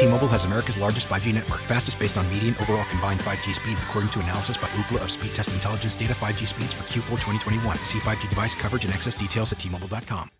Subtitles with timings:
[0.00, 4.10] T-Mobile has America's largest 5G network, fastest based on median overall combined 5G speeds, according
[4.12, 6.14] to analysis by Ookla of Speed Test Intelligence data.
[6.14, 7.76] 5G speeds for Q4 2021.
[7.78, 10.30] See 5G device coverage and access details at T-Mobile.com.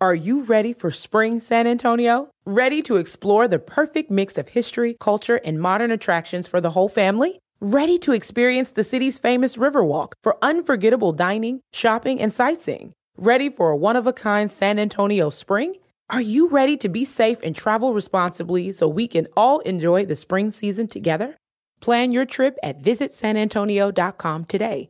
[0.00, 2.28] Are you ready for spring, San Antonio?
[2.44, 6.88] Ready to explore the perfect mix of history, culture, and modern attractions for the whole
[6.90, 7.38] family?
[7.60, 12.92] Ready to experience the city's famous Riverwalk for unforgettable dining, shopping, and sightseeing?
[13.16, 15.74] Ready for a one-of-a-kind San Antonio spring?
[16.10, 20.16] Are you ready to be safe and travel responsibly so we can all enjoy the
[20.16, 21.36] spring season together?
[21.80, 24.88] Plan your trip at visitsanantonio.com today.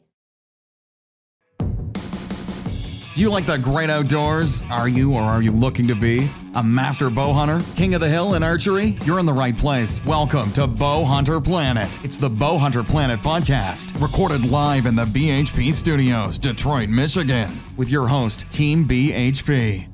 [1.58, 4.62] Do you like the great outdoors?
[4.70, 6.30] Are you or are you looking to be?
[6.54, 7.60] A master bow hunter?
[7.74, 8.96] King of the hill in archery?
[9.04, 10.00] You're in the right place.
[10.04, 11.98] Welcome to Bow Hunter Planet.
[12.04, 17.90] It's the Bow Hunter Planet podcast, recorded live in the BHP studios, Detroit, Michigan, with
[17.90, 19.88] your host, Team BHP.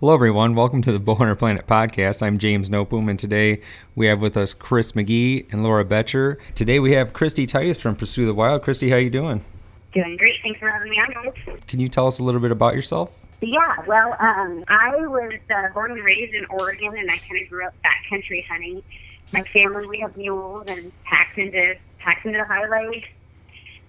[0.00, 0.54] Hello, everyone.
[0.54, 2.22] Welcome to the Bowhunter Planet podcast.
[2.22, 3.62] I'm James Nopum, and today
[3.96, 6.38] we have with us Chris McGee and Laura Betcher.
[6.54, 8.62] Today we have Kristy Titus from Pursue the Wild.
[8.62, 9.44] Kristy, how you doing?
[9.92, 10.36] Doing great.
[10.40, 11.58] Thanks for having me on, guys.
[11.66, 13.10] Can you tell us a little bit about yourself?
[13.40, 17.48] Yeah, well, um, I was uh, born and raised in Oregon, and I kind of
[17.48, 18.84] grew up backcountry hunting.
[19.32, 23.04] My family, we have mules and packed into packed into the highway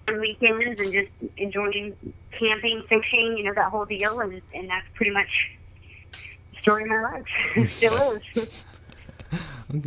[0.08, 1.94] on weekends, and just enjoying
[2.36, 4.18] camping, fishing, you know, that whole deal.
[4.18, 5.28] And, and that's pretty much
[6.60, 7.70] story of my life.
[7.76, 8.48] Still is.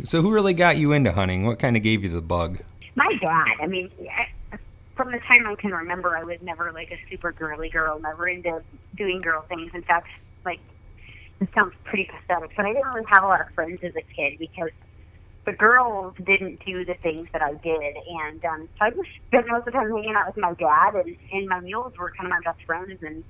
[0.04, 1.44] So, who really got you into hunting?
[1.44, 2.60] What kind of gave you the bug?
[2.94, 3.56] My dad.
[3.60, 4.58] I mean, I,
[4.96, 8.28] from the time I can remember, I was never like a super girly girl, never
[8.28, 8.62] into
[8.96, 9.72] doing girl things.
[9.74, 10.08] In fact,
[10.44, 10.60] like,
[11.40, 14.02] it sounds pretty pathetic, but I didn't really have a lot of friends as a
[14.14, 14.70] kid because
[15.44, 17.96] the girls didn't do the things that I did.
[18.08, 20.94] And um, so I just spent most of the time hanging out with my dad,
[20.94, 23.24] and, and my mules were kind of my best friends and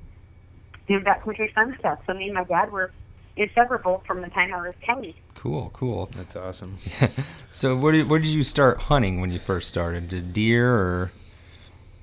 [0.86, 1.98] doing backcountry fun stuff.
[2.06, 2.92] So me and my dad were
[3.36, 5.12] inseparable from the time I was 10.
[5.34, 6.10] Cool, cool.
[6.14, 6.78] That's awesome.
[7.50, 10.08] So, where did, where did you start hunting when you first started?
[10.08, 11.12] Did deer or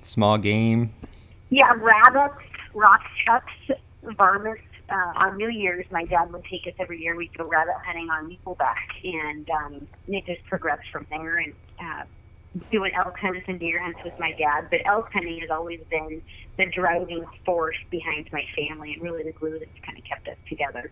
[0.00, 0.94] small game?
[1.50, 2.42] Yeah, rabbits,
[2.72, 3.78] rock chucks,
[4.16, 4.62] varmints.
[4.88, 7.14] Uh, on New Year's, my dad would take us every year.
[7.14, 11.36] We'd go rabbit hunting on Nickelback, and um, it just progressed from there.
[11.36, 12.04] And uh,
[12.70, 14.68] doing elk hunts and deer hunts with my dad.
[14.70, 16.22] But elk hunting has always been
[16.56, 20.36] the driving force behind my family, and really the glue that's kind of kept us
[20.48, 20.90] together.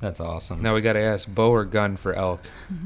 [0.00, 0.62] That's awesome.
[0.62, 2.40] Now we got to ask bow or gun for elk.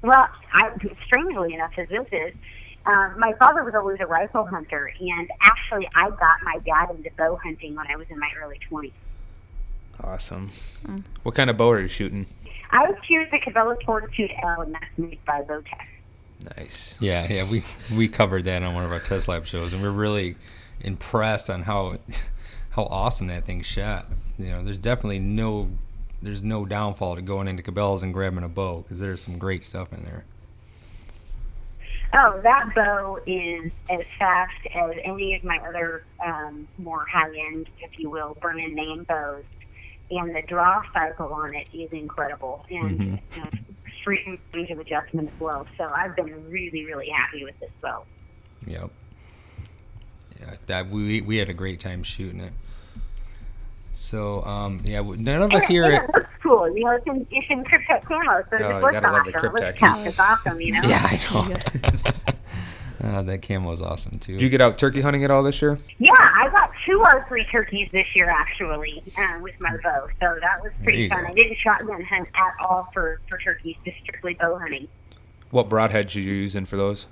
[0.00, 0.70] Well, I,
[1.06, 2.32] strangely enough, as this is,
[2.86, 7.10] uh, my father was always a rifle hunter, and actually, I got my dad into
[7.16, 8.92] bow hunting when I was in my early 20s.
[10.02, 10.52] Awesome.
[11.24, 12.26] What kind of bow are you shooting?
[12.70, 15.86] I was choose the Cabela Fortitude L, and that's made by Bowtech.
[16.56, 16.94] Nice.
[17.00, 19.90] Yeah, yeah, we we covered that on one of our test lab shows, and we're
[19.90, 20.36] really
[20.80, 21.98] impressed on how
[22.78, 24.06] how awesome that thing shot.
[24.38, 25.68] You know, there's definitely no
[26.22, 29.64] there's no downfall to going into Cabela's and grabbing a bow because there's some great
[29.64, 30.24] stuff in there.
[32.14, 37.98] Oh, that bow is as fast as any of my other um, more high-end, if
[37.98, 39.44] you will, burn-in name bows,
[40.10, 43.46] and the draw cycle on it is incredible and uh,
[44.02, 45.66] free range of adjustment as well.
[45.76, 48.04] So I've been really, really happy with this bow.
[48.66, 48.90] Yep.
[50.68, 52.52] Yeah, that we we had a great time shooting it.
[53.92, 55.84] So um, yeah, none of us And here.
[55.84, 56.76] and it looks cool.
[56.76, 59.26] You know, it's in, it's in Kryptek camo, so Oh, it you looks gotta love
[59.26, 59.56] the awesome.
[59.56, 60.06] It looks Kryptek.
[60.06, 60.88] It's awesome, you know?
[60.88, 63.08] yeah, I know.
[63.18, 64.34] uh, that camo is awesome too.
[64.34, 65.78] Did you get out turkey hunting at all this year?
[65.98, 70.62] Yeah, I got two R3 turkeys this year actually uh, with my bow, so that
[70.62, 71.24] was pretty fun.
[71.24, 71.30] go.
[71.30, 74.86] I didn't shotgun hunt at all for for turkeys, just strictly bow hunting.
[75.50, 77.06] What broadheads you using for those?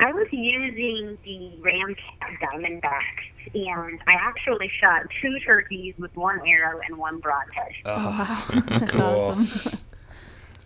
[0.00, 6.80] I was using the Ramcat Diamondbacks, and I actually shot two turkeys with one arrow
[6.86, 7.72] and one broadhead.
[7.84, 8.44] Oh, wow!
[8.66, 9.02] That's cool.
[9.02, 9.78] awesome.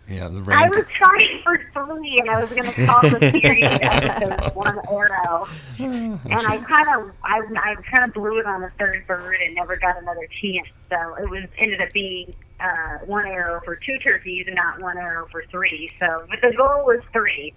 [0.07, 3.63] yeah, the I was trying for three, and I was going to call the series
[3.63, 5.47] episode with one arrow.
[5.79, 9.53] And I kind of, I, I kind of blew it on the third bird and
[9.53, 10.69] never got another chance.
[10.89, 14.97] So it was ended up being uh, one arrow for two turkeys and not one
[14.97, 15.91] arrow for three.
[15.99, 17.53] So, but the goal was three.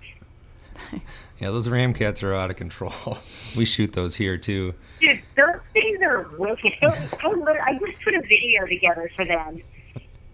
[1.41, 3.19] Yeah, those ramcats are out of control.
[3.57, 4.75] we shoot those here too.
[5.01, 6.73] Dude, those things are wicked.
[6.83, 9.63] I, just put a video together for them.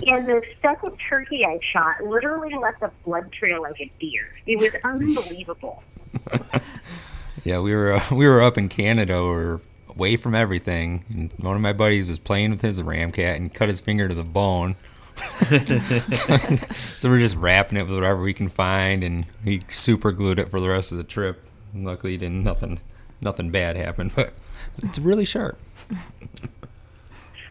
[0.06, 4.26] And the second turkey I shot literally left a blood trail like a deer.
[4.46, 5.82] It was unbelievable.
[7.44, 9.22] yeah, we were uh, we were up in Canada.
[9.22, 9.60] Were
[9.94, 11.04] away from everything.
[11.10, 14.14] And one of my buddies was playing with his ramcat and cut his finger to
[14.14, 14.76] the bone.
[16.98, 20.48] so we're just wrapping it with whatever we can find, and he super glued it
[20.48, 21.44] for the rest of the trip.
[21.74, 22.80] Luckily, didn't nothing
[23.20, 24.34] nothing bad happen, but
[24.82, 25.58] it's really sharp.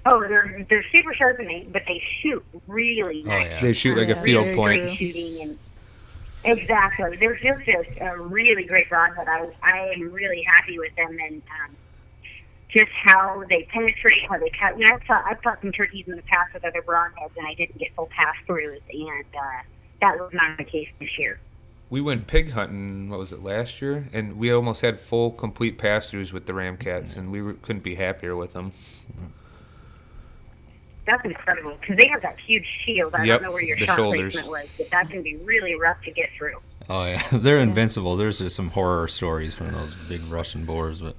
[0.05, 3.47] Oh, they're they're super sharp, and they, but they shoot really Oh nice.
[3.49, 4.97] yeah, They shoot like a Yeah, field very point.
[4.97, 5.57] shooting and
[6.59, 7.15] exactly.
[7.17, 7.67] They're just
[8.01, 9.27] a, a really great broadhead.
[9.27, 11.75] I I am really happy with them and um,
[12.73, 14.77] just how they penetrate, how they cut.
[14.79, 17.45] You know, I've shot, I've shot some turkeys in the past with other broadheads, and
[17.47, 19.61] I didn't get full pass throughs, and uh,
[20.01, 21.39] that was not the case this year.
[21.89, 23.09] We went pig hunting.
[23.09, 24.07] What was it last year?
[24.13, 27.93] And we almost had full, complete pass-throughs with the Ramcats, and we were, couldn't be
[27.95, 28.71] happier with them.
[31.05, 33.13] That's incredible because they have that huge shield.
[33.13, 34.33] I Yep, don't know where your the shot shoulders.
[34.33, 36.55] placement was, but that can be really rough to get through.
[36.89, 37.21] oh yeah.
[37.31, 38.15] They're invincible.
[38.15, 41.15] There's just some horror stories from those big Russian boars, but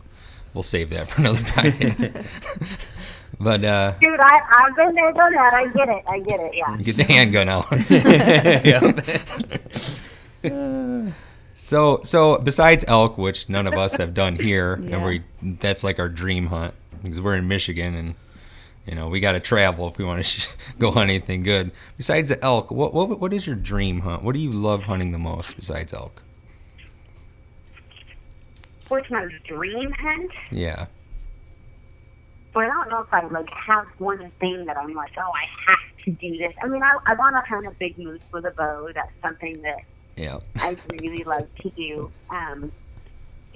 [0.55, 2.25] we'll save that for another podcast.
[3.41, 5.53] but uh, Dude, I, I've been there, done that.
[5.53, 6.03] I get it.
[6.09, 6.55] I get it.
[6.55, 6.77] Yeah.
[6.79, 7.71] get the handgun out.
[11.57, 14.97] So, so besides elk, which none of us have done here, Yeah.
[14.97, 15.23] and we
[15.61, 18.15] that's like our dream hunt because we're in Michigan, and
[18.87, 20.49] you know we got to travel if we want to sh-
[20.79, 21.71] go hunt anything good.
[21.97, 24.23] Besides the elk, what what what is your dream hunt?
[24.23, 26.23] What do you love hunting the most besides elk?
[29.11, 30.31] My dream hunt?
[30.51, 30.87] Yeah,
[32.53, 35.47] But I don't know if I like have one thing that I'm like, oh, I
[35.67, 36.53] have to do this.
[36.63, 38.91] I mean, I, I want to hunt a big moose with a bow.
[38.95, 39.81] That's something that
[40.17, 42.11] yeah, I really like to do.
[42.31, 42.71] Um,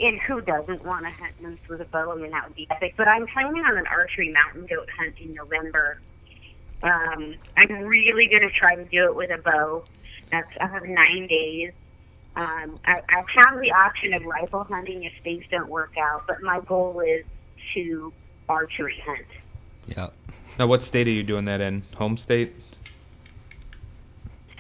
[0.01, 2.13] and who doesn't want to hunt moose with a bow?
[2.13, 2.95] I mean, that would be epic.
[2.97, 6.01] But I'm planning on an archery mountain goat hunt in November.
[6.83, 9.85] Um, I'm really going to try to do it with a bow.
[10.31, 11.73] That's I have nine days.
[12.39, 16.41] Um, I, I have the option of rifle hunting if things don't work out, but
[16.41, 17.25] my goal is
[17.75, 18.13] to
[18.49, 19.27] archery hunt.
[19.87, 20.11] yeah.
[20.59, 21.83] Now, what state are you doing that in?
[21.97, 22.55] Home state?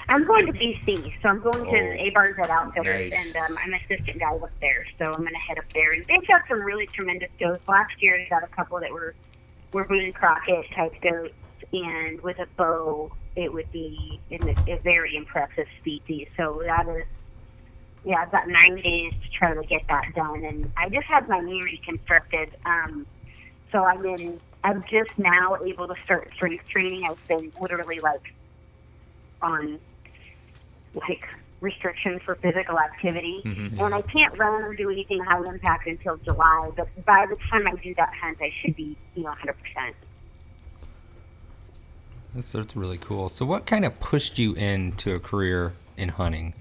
[0.08, 1.70] I'm going to BC, so I'm going to
[2.00, 2.04] Oh.
[2.06, 3.26] A Bars at Outfitters, Nice.
[3.26, 4.86] and um, I'm an assistant guy up there.
[4.98, 7.66] So I'm going to head up there, and they've got some really tremendous goats.
[7.68, 9.14] Last year, they got a couple that were
[9.72, 11.34] were Boone Crockett type goats,
[11.72, 16.26] and with a bow, it would be in a, a very impressive species.
[16.38, 17.04] So that is,
[18.04, 21.28] yeah, I've got nine days to try to get that done, and I just had
[21.28, 22.56] my knee reconstructed.
[22.64, 23.06] Um,
[23.72, 24.40] so I'm in.
[24.64, 27.04] I'm just now able to start strength training.
[27.08, 28.32] I've been literally like
[29.42, 29.78] on
[30.94, 31.26] like
[31.60, 36.70] restrictions for physical activity, and I can't run or do anything high impact until July.
[36.76, 39.56] But by the time I do that hunt, I should be you know 100.
[39.58, 39.96] percent
[42.34, 43.28] That's that's really cool.
[43.28, 46.54] So, what kind of pushed you into a career in hunting?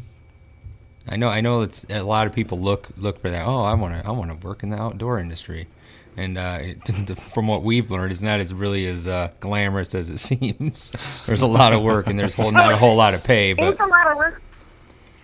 [1.09, 3.45] I know I know it's a lot of people look look for that.
[3.45, 5.67] Oh, I want to I want to work in the outdoor industry,
[6.17, 10.09] and uh, it, from what we've learned, it's not as really as uh, glamorous as
[10.09, 10.91] it seems.
[11.25, 13.53] there's a lot of work, and there's whole, not a whole lot of pay.
[13.53, 14.41] But It's a lot of work.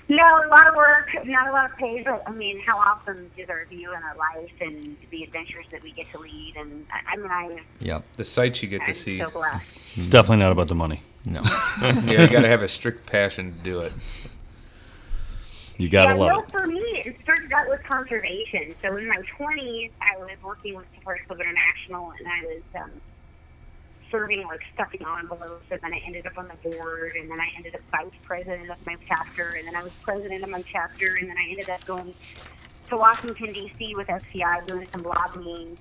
[0.09, 3.31] No, a lot of work, not a lot of pay, but I mean, how awesome
[3.38, 6.56] is our view and our life and the adventures that we get to lead?
[6.57, 9.19] And I, I mean, I, yep, The sights you get to I'm see.
[9.19, 9.65] so blessed.
[9.95, 11.01] It's definitely not about the money.
[11.25, 11.41] no,
[11.81, 13.94] yeah, you got to have a strict passion to do it.
[15.78, 16.52] You gotta yeah, love it.
[16.52, 18.75] for me, it started out with conservation.
[18.81, 22.84] So in my 20s, I was working with the Forest Club International, and I was
[22.84, 22.92] um,
[24.12, 27.50] serving like stuffing envelopes, and then I ended up on the board, and then I
[27.58, 31.15] ended up vice president of my chapter, and then I was president of my chapter,
[31.15, 32.13] and then I ended up going
[32.89, 33.96] to Washington D.C.
[33.96, 35.77] with FCI doing some lobbying,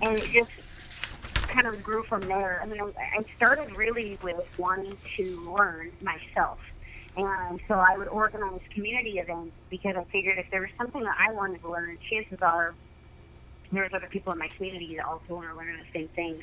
[0.00, 0.52] and it just
[1.48, 2.60] kind of grew from there.
[2.62, 6.60] I mean, I, I started really with wanting to learn myself.
[7.16, 11.16] And so I would organize community events because I figured if there was something that
[11.18, 12.74] I wanted to learn, chances are
[13.70, 16.42] there's other people in my community that also want to learn the same things.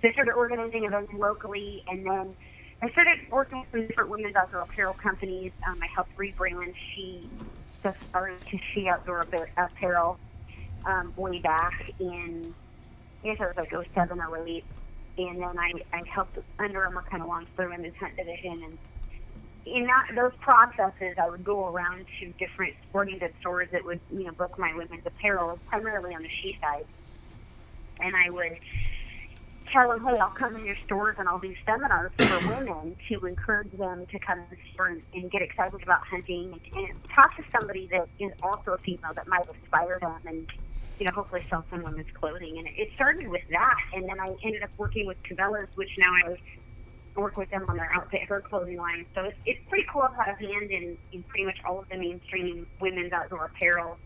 [0.00, 2.36] So I started organizing events locally, and then
[2.80, 5.52] I started working with some different women's outdoor apparel companies.
[5.68, 7.28] Um, I helped rebrand She,
[7.80, 9.26] started to She Outdoor
[9.56, 10.18] Apparel
[10.84, 12.54] um, way back in,
[13.22, 14.64] I guess it was like 07 or 08.
[15.18, 18.62] And then I, I helped Under Armour kind of launch their women's hunt division.
[18.62, 18.78] And
[19.74, 24.00] in that, those processes, I would go around to different sporting goods stores that would,
[24.10, 26.86] you know, book my women's apparel, primarily on the she side.
[28.00, 28.58] And I would
[29.72, 33.26] tell them, hey, I'll come in your stores and I'll do seminars for women to
[33.26, 36.98] encourage them to come to the store and, and get excited about hunting and, and
[37.14, 40.46] talk to somebody that is also a female that might inspire them and,
[40.98, 42.58] you know, hopefully sell some women's clothing.
[42.58, 43.78] And it, it started with that.
[43.92, 46.38] And then I ended up working with Cabela's, which now I was
[47.18, 49.04] work with them on their outfit, her clothing line.
[49.14, 50.02] So it's, it's pretty cool.
[50.02, 53.98] I've had a hand in, in pretty much all of the mainstream women's outdoor apparel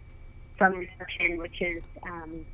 [0.58, 2.44] from inception, which is um,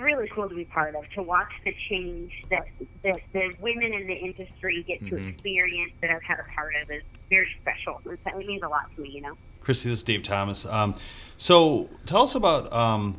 [0.00, 1.04] really cool to be part of.
[1.14, 2.66] To watch the change that
[3.04, 5.30] that the women in the industry get to Mhm.
[5.32, 8.00] experience that I've had a part of is very special.
[8.10, 9.36] It's- It means a lot to me, you know.
[9.60, 10.64] Kristy, this is Dave Thomas.
[10.66, 10.94] Um,
[11.36, 13.18] so tell us about um,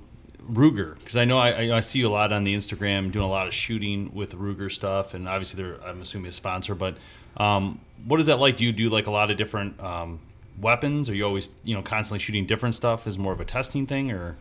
[0.50, 3.30] Ruger because I know I, I, see you a lot on the Instagram doing a
[3.30, 6.76] lot of shooting with Ruger stuff, and obviously they're I'm assuming a sponsor.
[6.76, 6.96] But
[7.38, 8.58] um, what is that like?
[8.58, 10.20] Do you do like a lot of different um,
[10.60, 11.10] weapons?
[11.10, 13.06] Are you always you know constantly shooting different stuff?
[13.06, 14.38] Is more of a testing thing or?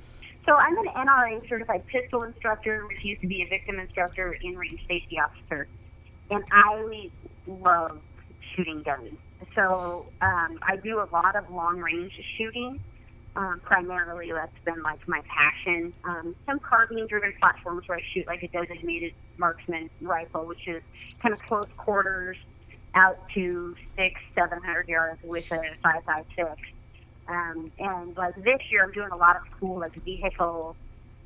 [0.47, 4.81] So I'm an NRA certified pistol instructor, used to be a victim instructor, in range
[4.89, 5.69] safety officer,
[6.31, 7.11] and I
[7.47, 8.01] love
[8.57, 9.13] shooting guns.
[9.55, 12.81] So um, I do a lot of long range shooting.
[13.39, 15.95] Um, primarily, that's been like my passion.
[16.03, 20.83] Um, some carbine driven platforms where I shoot like a designated marksman rifle, which is
[21.23, 22.37] kind of close quarters
[22.97, 26.51] out to six, seven hundred yards with a five five six.
[27.29, 30.75] Um, and like this year, I'm doing a lot of cool like vehicle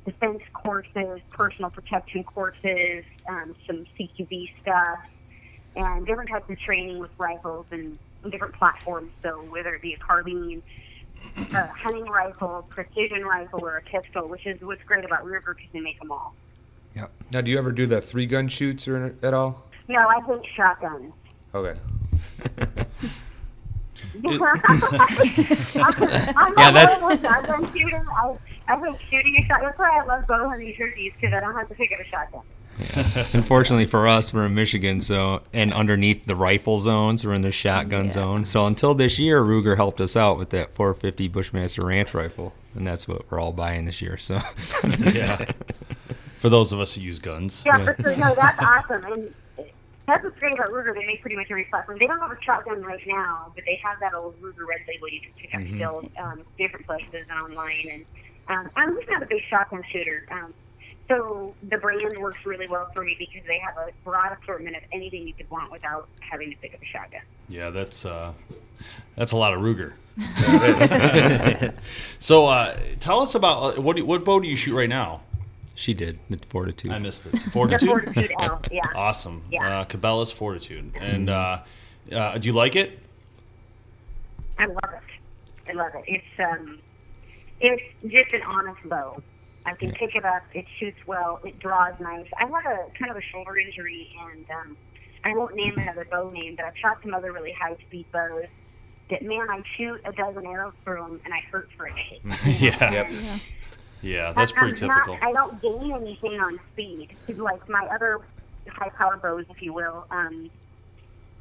[0.05, 4.99] defense courses, personal protection courses, um, some CQB stuff,
[5.75, 7.97] and different types of training with rifles and
[8.29, 9.11] different platforms.
[9.23, 10.61] So whether it be a carbine,
[11.53, 15.69] a hunting rifle, precision rifle, or a pistol, which is what's great about Ruger because
[15.73, 16.35] they make them all.
[16.95, 17.07] Yeah.
[17.31, 19.63] Now, do you ever do the three gun shoots or at all?
[19.87, 21.11] No, I hate shotguns.
[21.55, 21.75] Okay.
[24.15, 24.23] I'm
[26.57, 27.95] Yeah, not that's- one with shotgun shooting.
[27.95, 28.35] I,
[28.67, 29.63] I hate shooting a shotgun.
[29.65, 32.05] That's why I love bow hunting turkeys because I don't have to pick up a
[32.09, 32.41] shotgun.
[33.33, 37.51] Unfortunately for us, we're in Michigan, so and underneath the rifle zones, we're in the
[37.51, 38.45] shotgun zone.
[38.45, 42.85] So until this year, Ruger helped us out with that 450 Bushmaster Ranch rifle, and
[42.85, 44.17] that's what we're all buying this year.
[44.17, 44.35] So
[44.99, 45.51] yeah.
[46.39, 47.63] For those of us who use guns.
[47.65, 48.17] Yeah, for sure.
[48.17, 49.05] No, that's awesome.
[49.05, 49.33] And
[50.05, 50.93] that's what's great about Ruger.
[50.93, 51.99] They make pretty much every platform.
[51.99, 55.07] They don't have a shotgun right now, but they have that old Ruger red label
[55.07, 55.75] you can pick up Mhm.
[55.75, 57.87] still, um, different places online.
[57.89, 58.05] And
[58.49, 60.25] um, I'm just not a big shotgun shooter.
[60.31, 60.53] Um,
[61.07, 64.83] so the brand works really well for me because they have a broad assortment of
[64.91, 67.21] anything you could want without having to pick up a shotgun.
[67.49, 68.33] Yeah, that's uh,
[69.15, 69.93] that's a lot of Ruger.
[72.19, 75.21] so uh, tell us about uh, what do, what bow do you shoot right now?
[75.75, 76.91] she did the Fortitude.
[76.91, 77.37] I missed it.
[77.51, 77.89] Fortitude.
[77.89, 78.81] Fortitude L, yeah.
[78.95, 79.43] Awesome.
[79.49, 79.79] Yeah.
[79.79, 80.91] Uh, Cabela's Fortitude.
[80.95, 81.59] And uh,
[82.11, 82.99] uh, do you like it?
[84.59, 85.69] I love it.
[85.69, 86.03] I love it.
[86.07, 86.79] It's um,
[87.59, 89.21] it's just an honest bow.
[89.65, 90.43] I can pick it up.
[90.53, 91.39] It shoots well.
[91.43, 92.27] It draws nice.
[92.37, 94.77] I had a kind of a shoulder injury, and um,
[95.23, 98.45] I won't name another bow name, but I've shot some other really high speed bows.
[99.09, 102.21] That man, I shoot a dozen arrows through them, and I hurt for a day.
[102.59, 102.91] yeah.
[102.91, 103.09] Yep.
[104.01, 105.17] Yeah, that's I'm pretty not- typical.
[105.21, 107.15] I don't gain anything on speed.
[107.29, 108.19] Like my other
[108.67, 110.49] high power bows, if you will, um,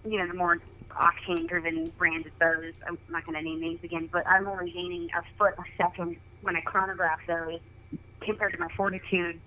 [0.04, 0.58] you know, the more
[0.90, 2.74] octane driven branded bows.
[2.86, 6.16] I'm not going to name names again, but I'm only gaining a foot a second
[6.42, 7.60] when I chronograph those
[8.24, 9.40] compared to my fortitude.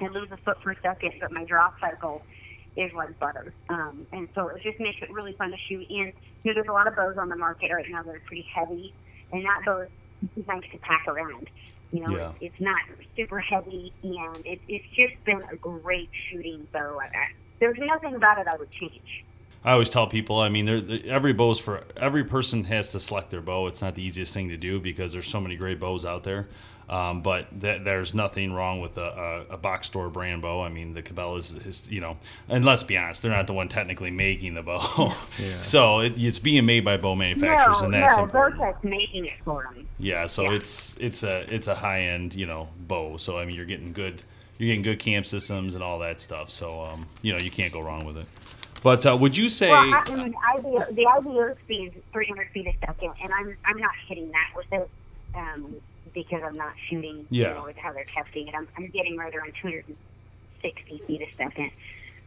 [0.00, 2.22] I lose a foot per second, but my draw cycle
[2.76, 3.54] is like butter.
[3.68, 5.86] Um, and so it just makes it really fun to shoot.
[5.90, 6.12] And
[6.42, 8.46] you know, there's a lot of bows on the market right now that are pretty
[8.54, 8.94] heavy,
[9.32, 9.82] and that bow
[10.36, 11.48] is nice to pack around.
[11.92, 12.32] You know, Yeah.
[12.40, 12.80] it's, it's not
[13.16, 16.98] super heavy, and it, it's just been a great shooting bow.
[17.00, 17.26] I, I,
[17.60, 19.02] there's nothing about it I would change.
[19.64, 23.00] I always tell people, I mean, there- there- every bow's for every person has to
[23.00, 23.66] select their bow.
[23.66, 26.48] It's not the easiest thing to do because there's so many great bows out there.
[26.88, 30.60] Um, but th- there's nothing wrong with a, a, a box store brand bow.
[30.60, 32.16] I mean, the Cabela's is, you know,
[32.48, 35.14] and let's be honest, they're not the one technically making the bow.
[35.38, 35.62] yeah.
[35.62, 38.60] so it, it's being made by bow manufacturers, no, and that's no, important.
[38.60, 39.86] Bowtech's making it for them.
[40.00, 40.54] Yeah, so Yeah.
[40.54, 43.18] it's it's a it's a high end you know bow.
[43.18, 44.20] So I mean you're getting good
[44.58, 46.50] you're getting good cam systems and all that stuff.
[46.50, 48.26] So um, you know you can't go wrong with it.
[48.82, 49.70] But uh, would you say?
[49.70, 53.56] Well, I, I mean, IBO, the IBO speed is 300 feet a second, and I'm
[53.64, 54.90] I'm not hitting that with it
[55.34, 55.74] um,
[56.14, 57.26] because I'm not shooting.
[57.30, 57.48] Yeah.
[57.48, 61.34] You know, with how they're testing it, I'm I'm getting right around 260 feet a
[61.36, 61.70] second,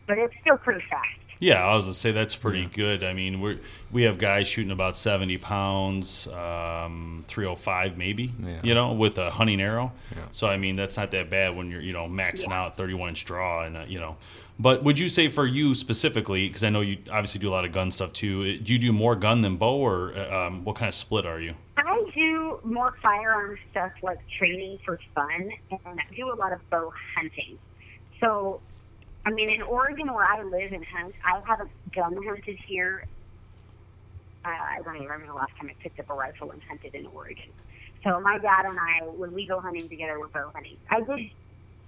[0.08, 1.08] but it's still pretty fast.
[1.40, 3.04] Yeah, I was gonna say that's pretty good.
[3.04, 3.60] I mean, we
[3.92, 8.32] we have guys shooting about seventy pounds, um, three hundred five maybe.
[8.42, 8.60] Yeah.
[8.64, 9.92] You know, with a hunting arrow.
[10.16, 10.22] Yeah.
[10.32, 12.62] So I mean, that's not that bad when you're you know maxing Yeah.
[12.62, 14.16] out thirty one inch draw and uh, you know.
[14.60, 17.66] But would you say for you specifically, because I know you obviously do a lot
[17.66, 18.42] of gun stuff too.
[18.42, 21.26] uh, Do you do more gun than bow, or uh, um, what kind of split
[21.26, 21.56] are you?
[21.76, 26.70] I do more firearm stuff like training for fun, and I do a lot of
[26.70, 27.58] bow hunting.
[28.20, 28.62] So,
[29.26, 33.06] I mean, in Oregon where I live and hunt, I haven't gun hunted here.
[34.46, 36.94] Uh, I don't even remember the last time I picked up a rifle and hunted
[36.94, 37.50] in Oregon.
[38.04, 40.78] So my dad and I, when we go hunting together, we're bow hunting.
[40.90, 41.32] I did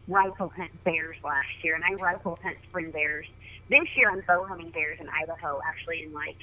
[0.08, 3.26] rifle hunt bears last year, and I rifle hunt spring bears.
[3.70, 6.38] This year, I'm bow hunting bears in Idaho, actually, in like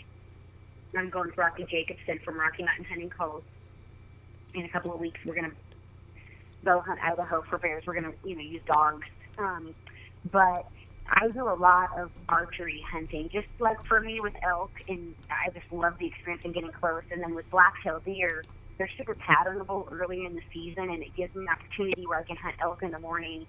[0.96, 3.42] I'm going to Rocky Jacobson from Rocky Mountain Hunting Calls.
[4.54, 5.52] In a couple of weeks, we're gonna
[6.62, 7.84] bow hunt Idaho for bears.
[7.86, 9.06] We're gonna, you know, use dogs.
[9.38, 9.74] Um,
[10.30, 10.66] but
[11.08, 15.50] I do a lot of archery hunting, just like for me with elk, and I
[15.50, 17.02] just love the experience and getting close.
[17.10, 18.44] And then with black-tail deer,
[18.82, 22.24] they're super patternable early in the season, and it gives me an opportunity where I
[22.24, 23.46] can hunt elk in the morning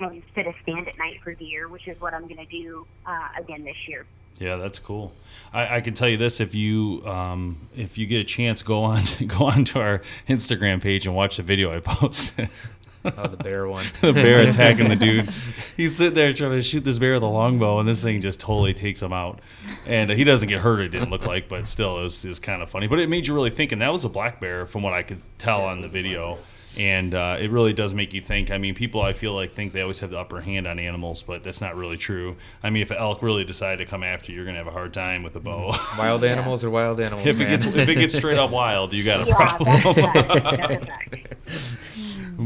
[0.00, 2.86] and instead a stand at night for deer, which is what I'm going to do
[3.04, 4.06] uh, again this year.
[4.38, 5.12] Yeah, that's cool.
[5.52, 8.82] I, I can tell you this: if you um, if you get a chance, go
[8.82, 12.48] on go on to our Instagram page and watch the video I posted.
[13.04, 13.84] Oh, the bear one.
[14.00, 15.28] the bear attacking the dude.
[15.76, 18.40] He's sitting there trying to shoot this bear with a longbow, and this thing just
[18.40, 19.40] totally takes him out.
[19.86, 20.80] And uh, he doesn't get hurt.
[20.80, 22.86] It didn't look like, but still, it was, it was kind of funny.
[22.86, 23.72] But it made you really think.
[23.72, 26.38] And that was a black bear, from what I could tell on the video.
[26.78, 28.50] And uh, it really does make you think.
[28.50, 31.22] I mean, people I feel like think they always have the upper hand on animals,
[31.22, 32.36] but that's not really true.
[32.62, 34.70] I mean, if an elk really decided to come after you, you're gonna have a
[34.70, 35.74] hard time with a bow.
[35.98, 37.26] Wild animals are wild animals.
[37.26, 40.88] if it gets if it gets straight up wild, you got a Yeah, problem.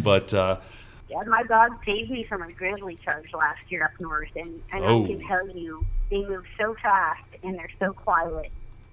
[0.02, 0.60] That's a fact.
[0.60, 0.60] That's a fact.
[0.60, 0.60] but uh,
[1.08, 4.84] Yeah, my dog saved me from a grizzly charge last year up north, and, and
[4.84, 5.04] Oh.
[5.04, 8.50] I can tell you, they move so fast and they're so quiet.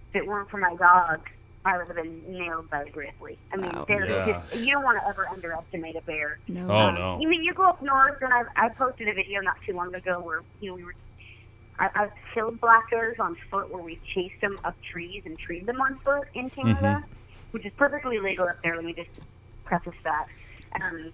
[0.10, 1.22] If it weren't for my dog,
[1.66, 3.38] I would have been nailed by a grizzly.
[3.52, 3.86] I mean, Wow.
[3.88, 4.42] they're Yeah.
[4.52, 6.38] just, you don't want to ever underestimate a bear.
[6.48, 6.68] No.
[6.70, 9.40] oh Um, no, You mean you go up north, and I, I posted a video
[9.42, 10.94] not too long ago where you know we were.
[11.80, 15.66] I, I've killed black bears on foot where we've chased them up trees and treed
[15.66, 17.04] them on foot in Canada,
[17.52, 18.76] which is perfectly legal up there.
[18.76, 19.22] Let me just
[19.66, 20.28] preface that.
[20.82, 21.12] Um,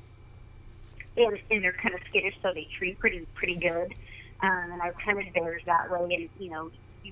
[1.18, 3.94] and, and they're kind of skittish, so they tree pretty pretty good.
[4.42, 6.72] Um, and I've hunted bears that way, and you know,
[7.04, 7.12] you,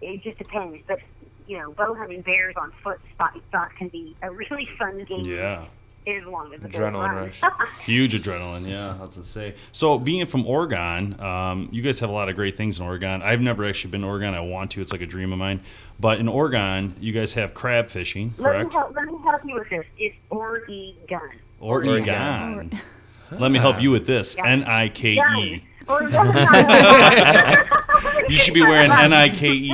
[0.00, 0.78] it just depends.
[0.86, 1.00] But
[1.46, 5.24] you know, bow hunting bears on foot spot spot can be a really fun game
[5.24, 5.64] yeah.
[6.06, 7.40] as long as Adrenaline rush.
[7.80, 8.96] Huge adrenaline, yeah.
[8.98, 9.54] that's gonna say.
[9.72, 13.22] So, being from Oregon, um, you guys have a lot of great things in Oregon.
[13.22, 14.34] I've never actually been to Oregon.
[14.34, 14.80] I want to.
[14.80, 15.60] It's like a dream of mine.
[15.98, 18.72] But in Oregon, you guys have crab fishing, Let me, correct?
[18.74, 19.86] help, let me help you with this.
[19.98, 21.30] It's Oregon.
[21.60, 22.72] Oregon.
[23.30, 24.36] Let me help you with this.
[24.38, 25.62] N I K E.
[28.28, 29.68] You should be wearing N I K E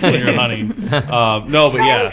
[0.00, 0.70] when you're hunting.
[1.10, 2.12] Um, no, but yeah.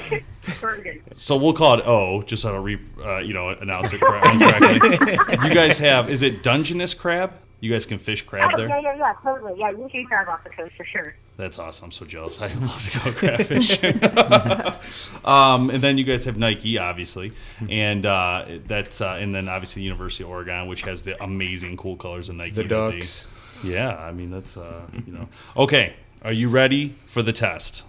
[1.13, 4.02] So we'll call it O, just so I don't re, uh, you know, announce it
[4.02, 5.47] correctly.
[5.47, 7.34] you guys have, is it Dungeness crab?
[7.62, 8.67] You guys can fish crab Oh, there?
[8.67, 9.54] yeah, yeah, yeah, totally.
[9.58, 11.15] Yeah, you can crab off the coast for sure.
[11.38, 11.86] That's awesome.
[11.86, 12.41] I'm so jealous.
[12.41, 14.00] I love to go crab fishing.
[15.26, 17.34] um, and then you guys have Nike, obviously,
[17.69, 21.78] and uh, that's uh, and then obviously the University of Oregon, which has the amazing
[21.78, 22.56] cool colors of Nike.
[22.56, 23.26] The ducks.
[23.63, 25.28] yeah, I mean that's uh, you know.
[25.58, 27.84] Okay, are you ready for the test?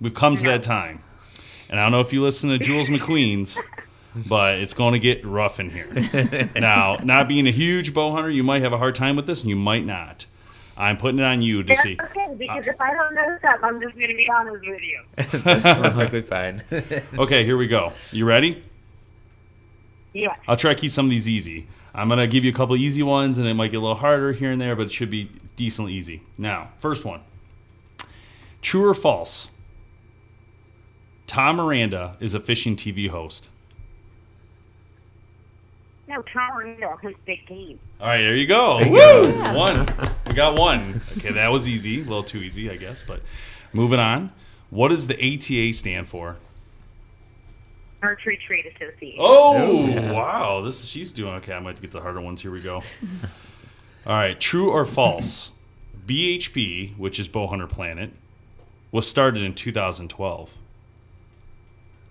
[0.00, 1.02] We've come to that time,
[1.70, 3.58] and I don't know if you listen to Jules McQueen's.
[4.26, 6.50] But it's going to get rough in here.
[6.56, 9.42] now, not being a huge bow hunter, you might have a hard time with this,
[9.42, 10.26] and you might not.
[10.78, 11.98] I'm putting it on you to That's see.
[12.00, 15.02] okay, because if I don't know stuff, I'm just going to be honest with you.
[15.16, 16.62] That's perfectly fine.
[17.18, 17.92] Okay, here we go.
[18.12, 18.62] You ready?
[20.12, 20.36] Yeah.
[20.46, 21.66] I'll try to keep some of these easy.
[21.92, 23.96] I'm going to give you a couple easy ones, and it might get a little
[23.96, 26.22] harder here and there, but it should be decently easy.
[26.38, 27.22] Now, first one
[28.62, 29.50] True or false?
[31.26, 33.50] Tom Miranda is a fishing TV host.
[36.06, 37.78] No, Tom Randall has big game.
[38.00, 38.78] All right, there you go.
[38.88, 39.32] Woo!
[39.54, 39.86] One.
[40.38, 41.00] We got one.
[41.16, 42.00] Okay, that was easy.
[42.00, 43.20] A little too easy, I guess, but
[43.72, 44.30] moving on.
[44.70, 46.36] What does the ATA stand for?
[48.04, 49.18] Archery Trade Association.
[49.18, 50.60] Oh, wow.
[50.60, 51.54] This she's doing okay.
[51.54, 52.40] I might get the harder ones.
[52.40, 52.76] Here we go.
[54.06, 55.50] All right, true or false?
[56.06, 58.12] BHP, which is Bowhunter Planet,
[58.92, 60.52] was started in 2012.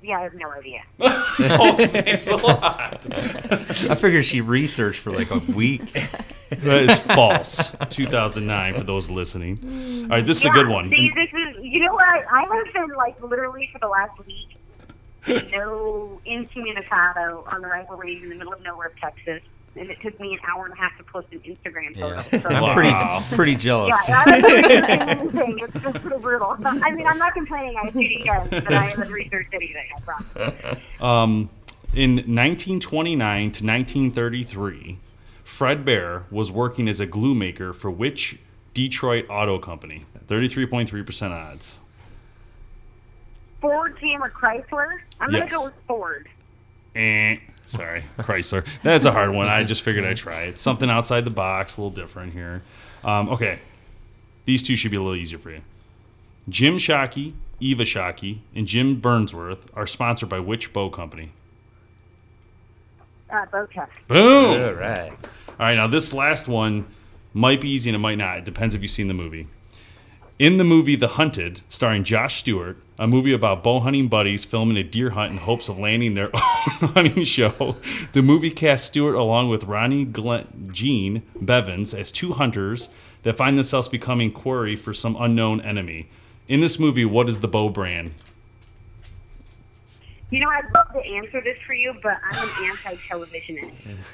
[0.01, 0.83] Yeah, I have no idea.
[0.99, 3.05] oh, thanks a lot.
[3.09, 5.97] I figured she researched for like a week.
[6.49, 7.71] That is false.
[7.89, 9.59] 2009 for those listening.
[10.03, 10.89] All right, this is a good one.
[10.89, 12.03] See, this is, you know what?
[12.31, 14.55] I have been, like, literally for the last week,
[15.51, 19.41] no incommunicado on the rifle range in the middle of nowhere, of Texas.
[19.75, 22.21] And it took me an hour and a half to post an Instagram Yeah.
[22.23, 22.39] photo.
[22.49, 22.73] So, I'm Wow.
[22.73, 23.95] pretty pretty jealous.
[24.09, 24.99] Yeah, I haven't
[25.35, 25.59] anything.
[25.59, 26.57] It's just so brutal.
[26.65, 27.75] I mean, I'm not complaining.
[27.79, 29.85] I see you guys, but I haven't researched anything.
[29.95, 30.79] I promise.
[30.99, 31.49] Um,
[31.93, 34.97] in 1929 to 1933,
[35.47, 38.37] Fred Bear was working as a glue maker for which
[38.73, 40.05] Detroit auto company?
[40.27, 41.79] 33.3% odds.
[43.61, 44.99] Ford, GM, or Chrysler?
[45.21, 45.39] I'm Yes.
[45.39, 46.27] going to go with Ford.
[46.95, 48.67] Eh, sorry, Chrysler.
[48.83, 49.47] That's a hard one.
[49.47, 50.59] I just figured I'd try it.
[50.59, 52.61] Something outside the box, a little different here.
[53.05, 53.59] Um, okay,
[54.43, 55.61] these two should be a little easier for you.
[56.49, 61.31] Jim Shockey, Eva Shockey, and Jim Burnworth are sponsored by which bow company?
[63.29, 63.89] Uh, Bowtech.
[64.07, 64.61] Boom.
[64.61, 65.11] All right.
[65.11, 66.85] All right, now this last one
[67.33, 68.39] might be easy and it might not.
[68.39, 69.47] It depends if you've seen the movie.
[70.39, 74.77] In the movie The Hunted, starring Josh Stewart, a movie about bow hunting buddies filming
[74.77, 77.75] a deer hunt in hopes of landing their own hunting show,
[78.13, 82.89] the movie cast Stewart along with Ronnie Glen- Gene Blevins as two hunters
[83.23, 86.07] that find themselves becoming quarry for some unknown enemy.
[86.47, 88.11] In this movie, what is the bow brand?
[90.29, 93.71] You know, I'd love to answer this for you, but I'm an anti-televisionist.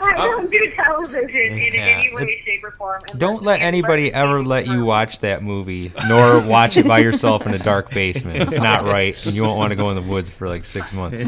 [0.00, 1.80] I don't do television in Yeah.
[2.04, 3.00] any way, shape, or form.
[3.16, 7.54] Don't let anybody ever let you watch that movie, nor watch it by yourself in
[7.54, 8.50] a dark basement.
[8.52, 10.92] It's not right, and you won't want to go in the woods for like six
[10.92, 11.24] months.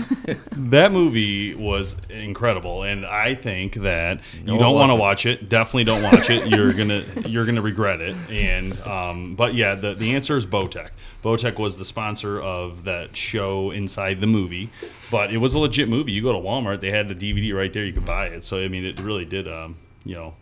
[0.53, 5.25] That movie was incredible, and I think that you No, it don't want to watch
[5.27, 5.49] it.
[5.49, 6.47] Definitely don't watch it.
[6.49, 8.15] You're gonna you're gonna regret it.
[8.31, 10.91] And um, but yeah, the the answer is Bowtech.
[11.23, 14.71] Bowtech was the sponsor of that show inside the movie,
[15.11, 16.13] but it was a legit movie.
[16.13, 17.85] You go to Walmart, they had the DVD right there.
[17.85, 18.45] You could buy it.
[18.45, 20.35] So I mean, it really did um, you know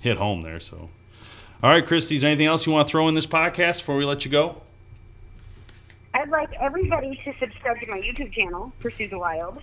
[0.00, 0.60] hit home there.
[0.60, 0.90] So.
[1.62, 3.96] All right, Kristy, is there anything else you want to throw in this podcast before
[3.96, 4.60] we let you go?
[6.12, 9.62] I'd like everybody to subscribe to my YouTube channel, Pursue the Wild.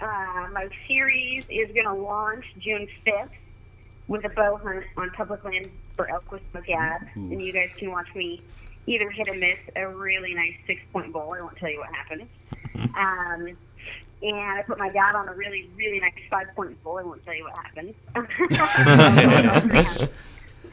[0.00, 3.30] Uh, my series is going to launch June 5th
[4.08, 7.08] with a bow hunt on public land for elk with Gad.
[7.14, 8.42] And you guys can watch me
[8.86, 11.34] either hit or miss a really nice six point bowl.
[11.38, 12.28] I won't tell you what happened.
[12.94, 13.56] Um,
[14.22, 16.98] and I put my dad on a really, really nice five point bowl.
[16.98, 17.94] I won't tell you what happened.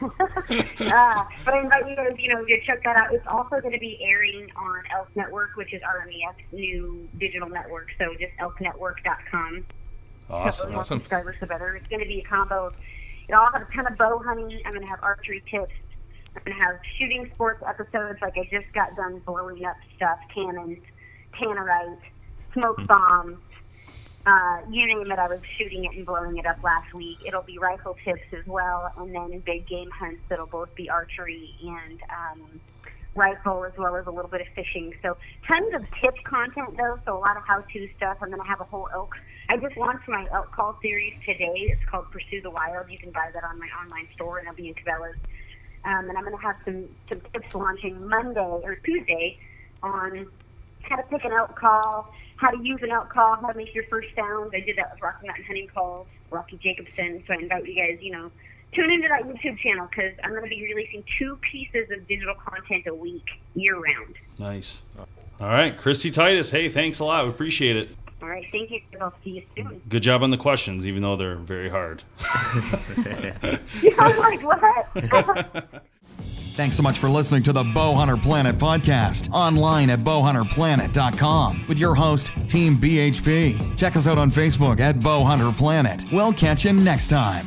[0.00, 3.12] uh, but I invite you guys, you know, to check that out.
[3.12, 7.88] It's also going to be airing on Elk Network, which is RMEF's new digital network.
[7.98, 9.66] So just elknetwork.com.
[10.30, 10.68] Awesome.
[10.68, 11.74] The more subscribers, the better.
[11.76, 12.72] It's going to be a combo.
[13.28, 14.60] It'll all have a ton of bow hunting.
[14.64, 15.72] I'm going to have archery tips.
[16.36, 18.20] I'm to have shooting sports episodes.
[18.22, 20.78] Like I just got done blowing up stuff, cannons,
[21.34, 21.98] tannerite,
[22.52, 23.38] smoke bombs.
[24.26, 27.18] Uh, you name it, I was shooting it and blowing it up last week.
[27.26, 31.54] It'll be rifle tips as well, and then big game hunts that'll both be archery
[31.62, 32.60] and um,
[33.14, 34.92] rifle, as well as a little bit of fishing.
[35.02, 35.16] So
[35.48, 38.18] tons of tip content though, so a lot of how-to stuff.
[38.20, 39.16] I'm going to have a whole elk.
[39.48, 41.72] I just launched my elk call series today.
[41.72, 42.90] It's called Pursue the Wild.
[42.90, 45.16] You can buy that on my online store, and it'll be in Cabela's.
[45.84, 49.38] Um, and I'm going to have some, some tips launching Monday or Tuesday
[49.82, 50.26] on
[50.82, 53.74] how to pick an elk call, how to use an elk call, how to make
[53.74, 54.50] your first sounds.
[54.54, 57.22] I did that with Rocky Mountain Hunting Calls, Rocky Jacobson.
[57.26, 58.30] So I invite you guys, you know,
[58.74, 62.34] tune into that YouTube channel because I'm going to be releasing two pieces of digital
[62.34, 64.14] content a week, year round.
[64.38, 64.82] Nice.
[65.40, 66.50] All right, Kristy Titus.
[66.50, 67.24] Hey, thanks a lot.
[67.24, 67.88] We appreciate it.
[68.22, 68.80] All right, thank you.
[69.00, 69.80] I'll see you soon.
[69.88, 72.02] Good job on the questions, even though they're very hard.
[73.98, 75.82] I'm like, what?
[76.60, 81.94] Thanks so much for listening to the Bowhunter Planet podcast online at bowhunterplanet.com with your
[81.94, 83.78] host, Team BHP.
[83.78, 86.04] Check us out on Facebook at Bowhunter Planet.
[86.12, 87.46] We'll catch you next time.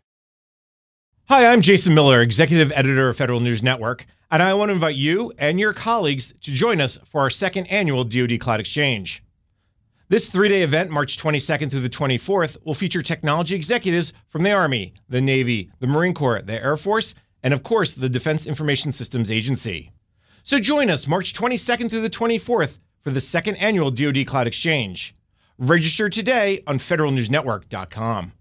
[1.31, 4.97] Hi, I'm Jason Miller, Executive Editor of Federal News Network, and I want to invite
[4.97, 9.23] you and your colleagues to join us for our second annual DoD Cloud Exchange.
[10.09, 14.51] This three day event, March 22nd through the 24th, will feature technology executives from the
[14.51, 18.91] Army, the Navy, the Marine Corps, the Air Force, and of course, the Defense Information
[18.91, 19.93] Systems Agency.
[20.43, 25.15] So join us March 22nd through the 24th for the second annual DoD Cloud Exchange.
[25.57, 28.33] Register today on federalnewsnetwork.com.